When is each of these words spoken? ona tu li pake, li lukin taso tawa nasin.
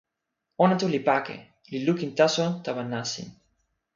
ona 0.65 0.77
tu 0.79 0.85
li 0.93 0.99
pake, 1.09 1.35
li 1.71 1.79
lukin 1.87 2.11
taso 2.19 2.45
tawa 2.65 2.83
nasin. 2.93 3.27